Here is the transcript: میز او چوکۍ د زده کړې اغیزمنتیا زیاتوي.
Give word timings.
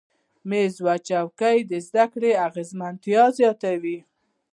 میز 0.49 0.75
او 0.91 0.97
چوکۍ 1.07 1.57
د 1.69 1.71
زده 1.87 2.05
کړې 2.13 2.31
اغیزمنتیا 2.47 3.23
زیاتوي. 3.37 3.99